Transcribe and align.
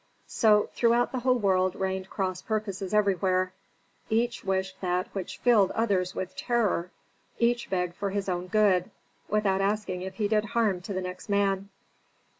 So 0.25 0.67
throughout 0.73 1.11
the 1.11 1.19
whole 1.19 1.37
world 1.37 1.75
reigned 1.75 2.09
cross 2.09 2.41
purposes 2.41 2.91
everywhere. 2.91 3.53
Each 4.09 4.43
wished 4.43 4.81
that 4.81 5.05
which 5.13 5.37
filled 5.37 5.69
others 5.73 6.15
with 6.15 6.35
terror; 6.35 6.89
each 7.37 7.69
begged 7.69 7.93
for 7.93 8.09
his 8.09 8.27
own 8.27 8.47
good, 8.47 8.89
without 9.29 9.61
asking 9.61 10.01
if 10.01 10.15
he 10.15 10.27
did 10.27 10.43
harm 10.45 10.81
to 10.81 10.93
the 10.93 11.01
next 11.01 11.29
man. 11.29 11.69